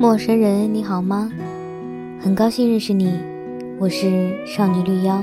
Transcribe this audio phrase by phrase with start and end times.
[0.00, 1.28] 陌生人，你好吗？
[2.20, 3.12] 很高兴认识你，
[3.80, 5.20] 我是少女绿妖。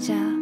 [0.00, 0.39] 찾아.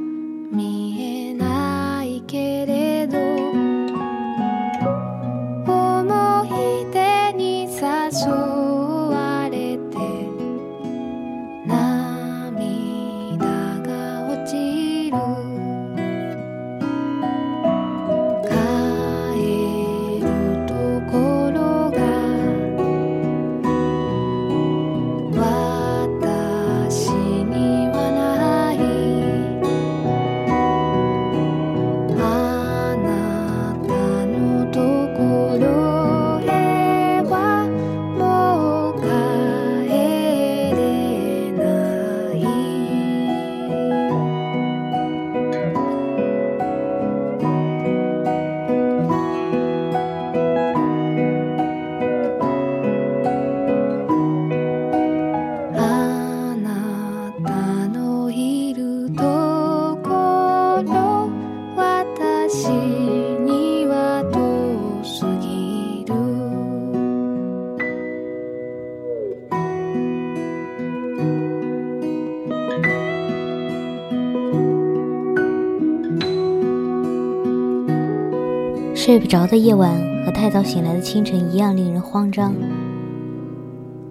[79.08, 82.54] 睡不着的夜晚和太早醒来的清晨一样令人慌张。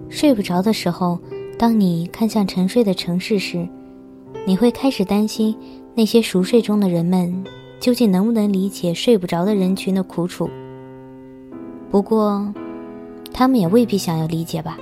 [0.08, 1.16] 睡不着的时候，
[1.56, 3.64] 当你看向沉睡的城市时，
[4.44, 5.54] 你会开始担心
[5.94, 7.44] 那些熟睡中的人们
[7.78, 10.50] 究竟能不能理解睡不着的人群的苦楚。
[11.92, 12.52] 不过，
[13.32, 14.76] 他们也未必想要理解吧，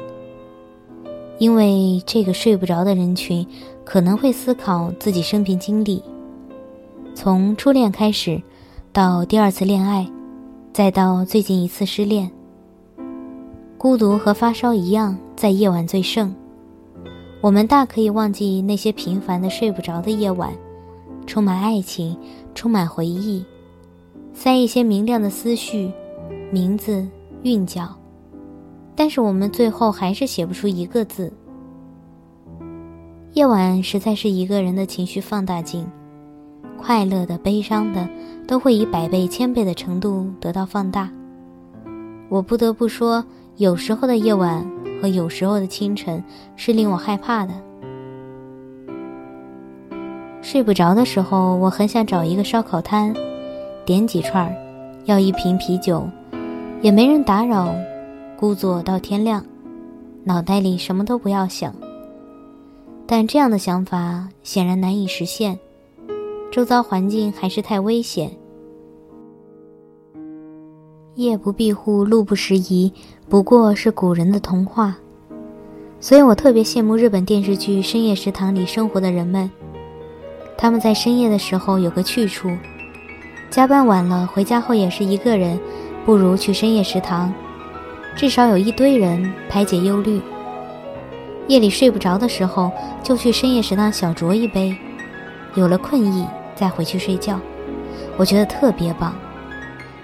[1.39, 3.47] 因为这个睡不着的人群
[3.85, 6.03] 可能会思考自己生平经历，
[7.15, 8.41] 从初恋开始。
[8.97, 10.11] 到第二次恋爱，
[10.73, 12.31] 再到最近一次失恋，
[13.77, 16.35] 孤独和发烧一样，在夜晚最盛。
[17.43, 20.51] 我们大可以忘记那些平凡的睡不着的夜晚，
[21.27, 22.17] 充满爱情，
[22.55, 23.45] 充满回忆，
[24.33, 25.93] 塞一些明亮的思绪，
[26.51, 27.07] 名字
[27.43, 27.95] 韵脚。
[28.95, 31.31] 但是我们最后还是写不出一个字。
[33.35, 35.87] 夜晚实在是一个人的情绪放大镜。
[36.77, 38.09] 快乐的、悲伤的，
[38.47, 41.11] 都会以百倍、千倍的程度得到放大。
[42.29, 43.25] 我不得不说，
[43.57, 44.65] 有时候的夜晚
[45.01, 46.23] 和有时候的清晨
[46.57, 47.53] 是令我害怕的。
[50.43, 53.13] 睡不着的时候，我很想找一个烧烤摊，
[53.85, 54.55] 点几串，
[55.05, 56.09] 要一瓶啤酒，
[56.83, 57.75] 也没人打扰，
[58.39, 59.45] 孤坐到天亮，
[60.23, 61.75] 脑袋里什么都不要想。
[63.07, 65.59] 但这样的想法显然难以实现。
[66.57, 68.31] 周遭环境还是太危险。
[71.17, 72.91] 夜不闭户，路不拾遗，
[73.29, 74.97] 不过是古人的童话。
[76.01, 79.51] 所以我特别羡慕日本电视剧《深夜食堂》里生活的人们。
[80.57, 82.49] 他们在深夜的时候有个去处，
[83.51, 85.61] 加班晚了回家后也是一个人，
[86.07, 87.31] 不如去深夜食堂，
[88.17, 90.19] 至少有一堆人排解忧虑。
[91.49, 94.75] 夜里睡不着的时候，就去深夜食堂小酌一杯，
[95.55, 96.27] 有了困意
[96.57, 97.39] 再回去睡觉，
[98.17, 99.15] 我觉得特别棒。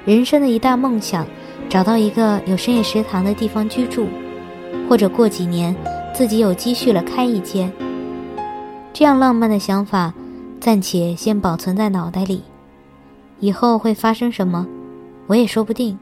[0.04, 1.26] 人生的一大梦想，
[1.69, 4.06] 找到一个有深夜食堂的地方居住，
[4.88, 5.75] 或者过几年
[6.14, 7.72] 自己有积蓄了开一间。
[8.93, 10.12] 这样浪漫的想法，
[10.60, 12.43] 暂且先保存在脑袋里，
[13.40, 14.66] 以后会发生什么，
[15.26, 15.98] 我也说不定。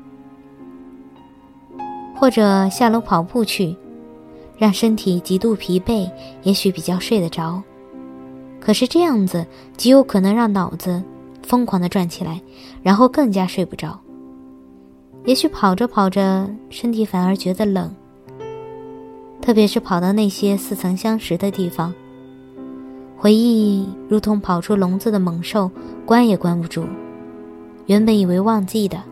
[2.16, 3.76] 或者下楼跑步去。
[4.58, 6.10] 让身体极度疲惫，
[6.42, 7.62] 也许比较睡得着，
[8.60, 9.44] 可是这样子
[9.76, 11.02] 极有可能让脑子
[11.42, 12.40] 疯狂的转起来，
[12.82, 13.98] 然后更加睡不着。
[15.24, 17.94] 也许跑着跑着，身体反而觉得冷，
[19.40, 21.92] 特别是跑到那些似曾相识的地方，
[23.16, 25.70] 回忆如同跑出笼子的猛兽，
[26.06, 26.84] 关也关不住。
[27.86, 29.02] 原本以为忘记的，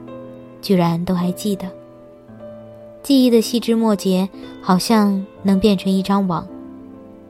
[0.62, 1.66] 居然都还记得。
[3.02, 4.28] 记忆的细枝末节，
[4.60, 6.46] 好像能变成一张网，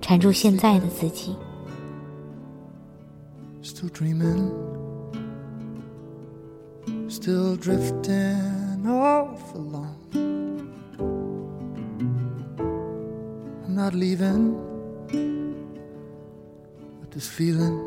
[0.01, 1.35] 缠住现在的自己。
[3.79, 4.51] still dreaming,
[7.09, 9.95] still drifting off alone.
[13.65, 14.57] I'm not leaving,
[16.99, 17.79] but this feeling,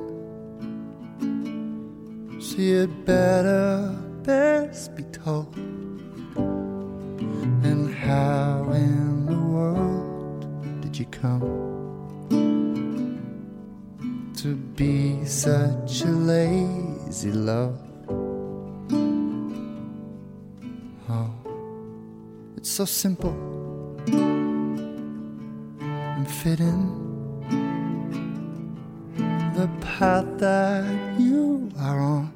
[2.39, 3.93] see it better
[4.23, 5.53] best be told.
[7.67, 10.47] And how in the world
[10.81, 11.60] did you come?
[14.41, 17.77] To be such a lazy love?
[21.07, 21.29] Oh,
[22.57, 23.35] it's so simple
[26.17, 26.89] and fitting
[29.53, 30.85] the path that
[31.19, 32.31] you are on.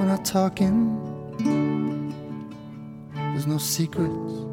[0.00, 0.98] We're not talking
[3.14, 4.51] there's no secrets.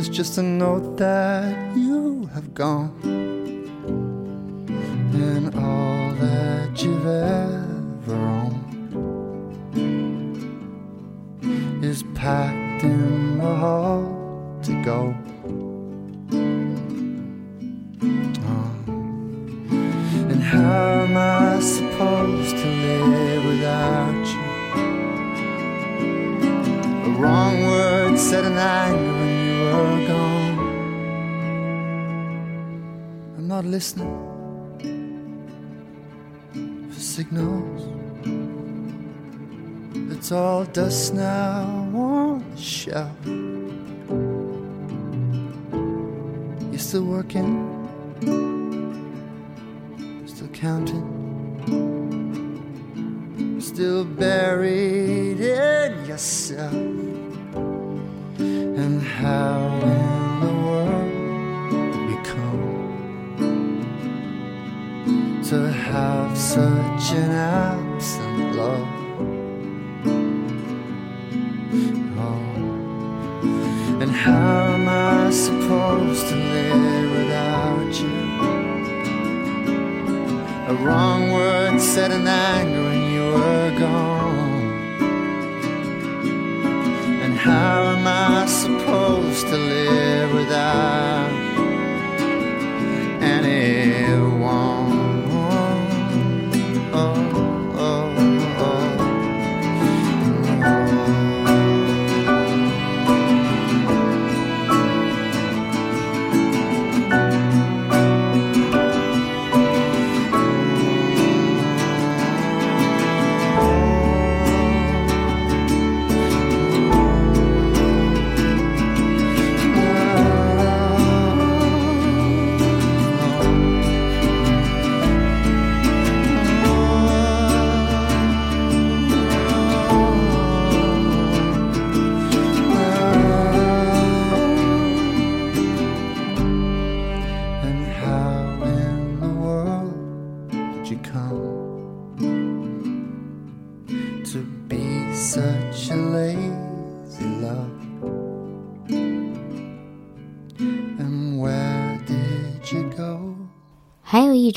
[0.00, 3.29] There's just a note that you have gone.
[37.10, 37.82] Signals.
[40.12, 43.10] It's all dust now on the shelf.
[46.70, 47.50] You're still working,
[50.24, 51.08] still counting,
[53.60, 56.72] still buried in yourself
[58.38, 59.59] and how
[66.50, 67.69] such an absent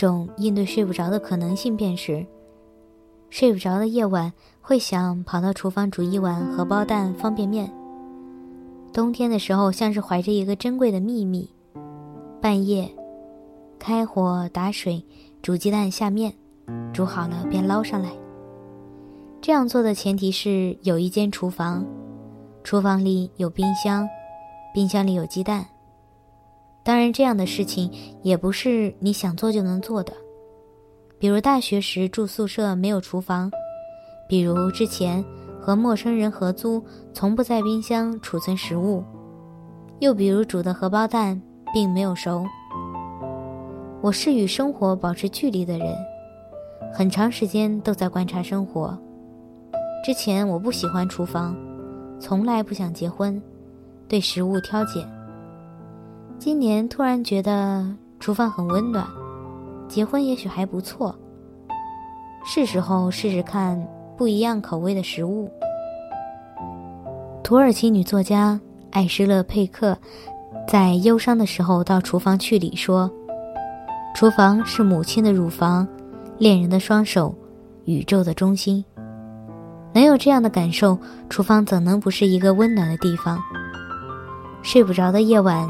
[0.04, 2.26] 种应对睡不着的可能性，便是
[3.30, 7.72] 睡不着的夜晚，会想跑到厨房煮一碗荷包蛋方便面。
[8.92, 11.50] 冬天的时候，像是怀着一个珍贵的秘密，
[12.42, 12.94] 半夜
[13.80, 15.02] 开火打水
[15.42, 16.34] 煮鸡蛋下面，
[16.92, 18.10] 煮好了便捞上来。
[19.40, 21.86] 这样做的前提是有一间厨房，
[22.62, 24.06] 厨房里有冰箱，
[24.74, 25.66] 冰箱里有鸡蛋。
[26.84, 27.90] 当然，这样的事情
[28.22, 30.12] 也不是你想做就能做的。
[31.18, 33.50] 比如大学时住宿舍没有厨房，
[34.28, 35.24] 比如之前
[35.62, 39.02] 和陌生人合租，从不在冰箱储存食物，
[40.00, 41.42] 又比如煮的荷包蛋
[41.74, 42.46] 并没有熟。
[44.02, 45.96] 我是与生活保持距离的人，
[46.94, 48.98] 很长时间都在观察生活。
[50.04, 51.56] 之前我不喜欢厨房，
[52.20, 53.42] 从来不想结婚，
[54.10, 55.08] 对食物挑拣。
[56.46, 57.88] 今年突然觉得
[58.20, 59.08] 厨房很温暖。
[59.88, 61.16] 结婚也许还不错，
[62.44, 63.82] 是时候试试看
[64.18, 65.50] 不一样口味的食物。
[67.46, 68.60] 土耳其女作家
[68.92, 69.98] 艾诗勒佩克
[70.68, 73.10] 在忧伤的时候到厨房去里说
[74.14, 75.88] ：“厨房是母亲的乳房，
[76.38, 77.34] 恋人的双手，
[77.86, 78.84] 宇宙的中心。
[79.94, 83.40] 能有这样的感受，厨房怎能不是一个温暖的地方？
[84.62, 85.70] 睡不着的夜晚，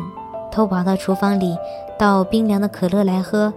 [0.53, 1.57] 偷跑到厨房里
[1.97, 3.51] 倒冰凉的可乐来喝。”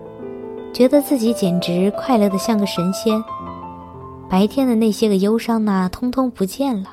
[0.72, 3.22] 觉得自己简直快乐的像个神仙，
[4.28, 6.88] 白天的那些个忧伤呐，通通不见了。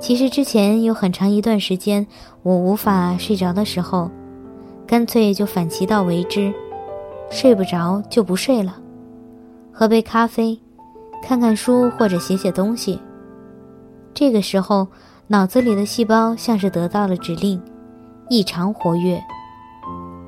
[0.00, 2.04] 其实之前有很长一段时间，
[2.42, 4.10] 我无法睡着的时候，
[4.86, 6.52] 干脆就反其道为之，
[7.30, 8.74] 睡不着就不睡了，
[9.72, 10.58] 喝杯咖啡，
[11.22, 12.98] 看看书或者写写东西。
[14.12, 14.88] 这个时候，
[15.28, 17.62] 脑子里的细胞像是得到了指令，
[18.32, 19.22] 异常活跃。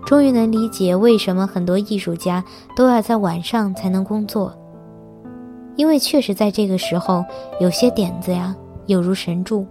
[0.04, 2.44] 终于能理解为什么很多艺术家
[2.76, 4.54] 都要在晚上才能工作，
[5.76, 7.24] 因为确实在这个时候，
[7.60, 9.66] 有些点子呀，有如神助。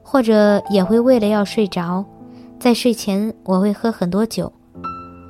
[0.00, 2.04] 或者也会为了要睡着，
[2.60, 4.52] 在睡前我会喝很多酒，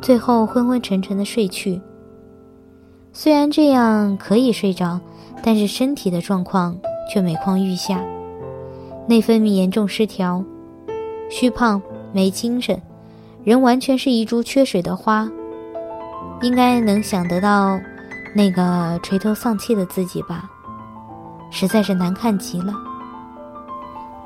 [0.03, 1.81] 最后昏昏沉沉的睡去。
[3.15, 5.01] 虽然这样可以睡着，
[5.43, 6.77] 但是身体的状况
[7.11, 8.05] 却每况愈下，
[9.09, 10.45] 内分泌严重失调，
[11.31, 11.81] 虚胖
[12.13, 12.79] 没精神。
[13.43, 15.27] 人完全是一株缺水的花，
[16.43, 17.81] 应该能想得到
[18.35, 20.51] 那个垂头丧气的自己吧？
[21.51, 22.75] 实在是难看极了。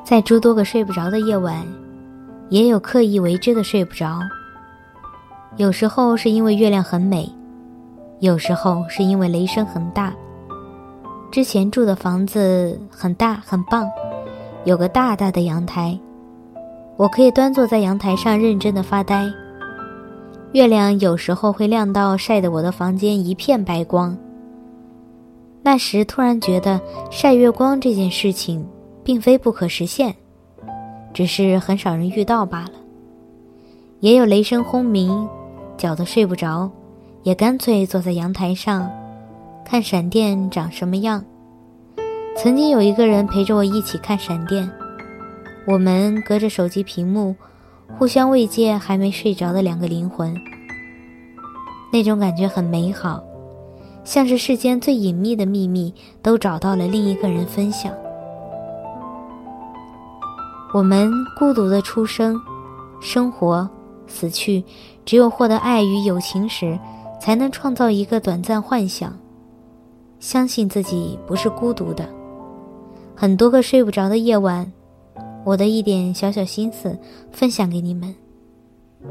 [0.02, 1.64] 在诸多个睡不着的夜晚，
[2.48, 4.18] 也有刻意为之的睡不着。
[5.56, 7.32] 有时候是因为月亮很美，
[8.18, 10.12] 有时候是因为雷声很大。
[11.30, 13.88] 之前住的房子很大很棒，
[14.64, 15.98] 有个大大的阳台。
[16.96, 19.30] 我可以端坐在阳台上认真的发呆。
[20.52, 24.16] 月亮有时候会亮到晒得我的房间一片白光。
[25.62, 28.64] 那时突然觉得晒月光这件事情
[29.02, 30.14] 并非不可实现，
[31.12, 32.72] 只是很少人遇到罢了。
[34.00, 35.28] 也有雷声轰鸣，
[35.76, 36.70] 搅得睡不着，
[37.22, 38.88] 也干脆坐在阳台上，
[39.64, 41.24] 看闪电长什么样。
[42.36, 44.70] 曾经有一个人陪着我一起看闪电。
[45.66, 47.34] 我们隔着手机屏幕，
[47.96, 50.34] 互相慰藉还没睡着的两个灵魂。
[51.90, 53.24] 那种感觉很美好，
[54.04, 57.90] 像是世间最隐秘的秘密都找到了另一个人分享。
[60.74, 62.38] 我们孤独的出生、
[63.00, 63.66] 生活、
[64.06, 64.62] 死去，
[65.06, 66.78] 只有获得爱与友情时，
[67.18, 69.16] 才能创造一个短暂幻想，
[70.20, 72.06] 相信自己不是孤独的。
[73.14, 74.70] 很多个睡不着的夜晚。
[75.44, 76.98] 我的一点小小心思，
[77.30, 78.14] 分享给你们。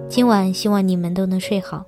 [0.10, 1.86] 今晚希望你们都能睡好。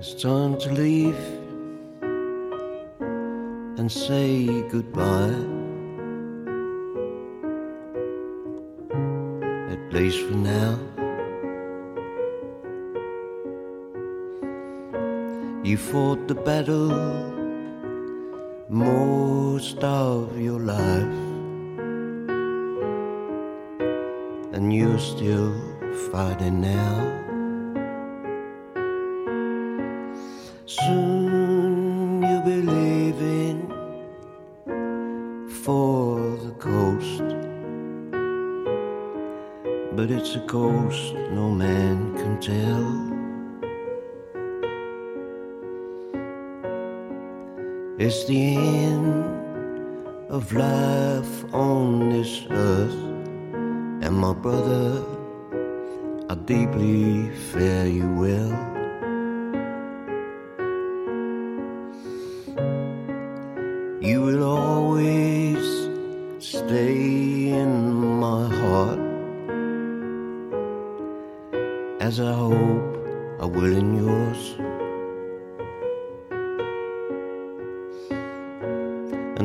[0.00, 1.22] It's time to leave
[3.78, 5.36] and say goodbye.
[9.70, 10.78] At least for now.
[15.62, 16.88] You fought the battle
[18.70, 21.18] most of your life,
[24.54, 25.52] and you're still
[26.10, 27.29] fighting now.
[30.70, 33.66] Soon you'll be leaving
[35.64, 37.24] for the coast.
[39.96, 42.86] But it's a coast no man can tell.
[47.98, 49.24] It's the end
[50.30, 53.02] of life on this earth.
[54.04, 55.04] And my brother,
[56.28, 58.69] I deeply fare you well.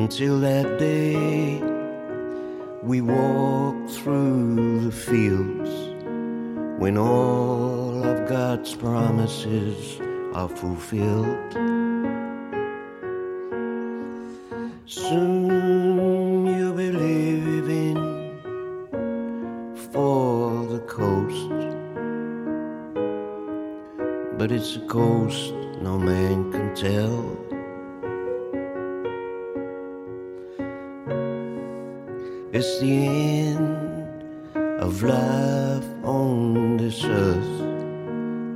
[0.06, 1.60] Until that day,
[2.84, 5.72] we walk through the fields
[6.80, 10.00] when all of God's promises
[10.36, 11.54] are fulfilled.
[14.86, 17.98] Soon you'll be leaving
[19.92, 21.50] for the coast,
[24.38, 27.45] but it's a coast no man can tell.
[32.58, 34.08] It's the end
[34.80, 37.60] of life on this earth,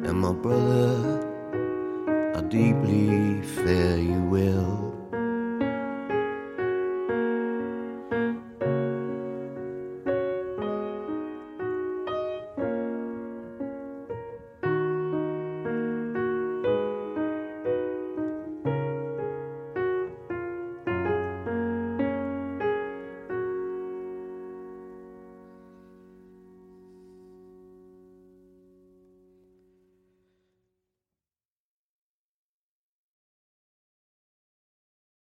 [0.07, 1.19] and my brother,
[2.33, 4.58] I deeply fare you well.